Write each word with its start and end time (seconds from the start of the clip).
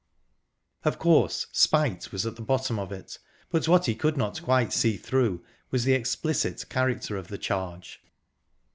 Of 0.83 0.97
course, 0.97 1.45
spite 1.51 2.11
was 2.11 2.25
at 2.25 2.35
the 2.35 2.41
bottom 2.41 2.79
of 2.79 2.91
it. 2.91 3.19
But 3.51 3.67
what 3.67 3.85
he 3.85 3.93
could 3.93 4.17
not 4.17 4.41
quite 4.41 4.73
see 4.73 4.97
through 4.97 5.45
was 5.69 5.83
the 5.83 5.93
explicit 5.93 6.67
character 6.69 7.17
of 7.17 7.27
the 7.27 7.37
charge. 7.37 8.01